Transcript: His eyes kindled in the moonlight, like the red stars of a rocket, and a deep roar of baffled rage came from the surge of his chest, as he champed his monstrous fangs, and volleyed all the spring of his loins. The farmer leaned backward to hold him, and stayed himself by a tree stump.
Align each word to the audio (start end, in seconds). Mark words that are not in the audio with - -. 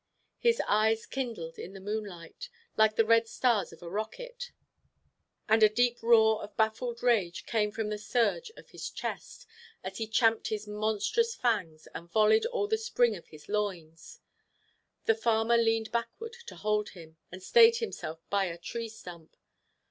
His 0.39 0.59
eyes 0.67 1.05
kindled 1.05 1.59
in 1.59 1.73
the 1.73 1.79
moonlight, 1.79 2.49
like 2.75 2.95
the 2.95 3.05
red 3.05 3.27
stars 3.27 3.71
of 3.71 3.83
a 3.83 3.87
rocket, 3.87 4.51
and 5.47 5.61
a 5.61 5.69
deep 5.69 6.01
roar 6.01 6.41
of 6.41 6.57
baffled 6.57 7.03
rage 7.03 7.45
came 7.45 7.69
from 7.69 7.89
the 7.89 7.99
surge 7.99 8.49
of 8.57 8.69
his 8.71 8.89
chest, 8.89 9.45
as 9.83 9.99
he 9.99 10.07
champed 10.07 10.47
his 10.47 10.67
monstrous 10.67 11.35
fangs, 11.35 11.85
and 11.93 12.09
volleyed 12.11 12.47
all 12.47 12.65
the 12.65 12.79
spring 12.79 13.15
of 13.15 13.27
his 13.27 13.47
loins. 13.47 14.21
The 15.05 15.13
farmer 15.13 15.55
leaned 15.55 15.91
backward 15.91 16.35
to 16.47 16.55
hold 16.55 16.89
him, 16.97 17.17
and 17.31 17.43
stayed 17.43 17.75
himself 17.75 18.27
by 18.31 18.45
a 18.45 18.57
tree 18.57 18.89
stump. 18.89 19.37